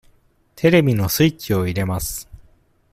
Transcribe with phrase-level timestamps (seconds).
[0.55, 2.27] テレビのスイッチを入れます。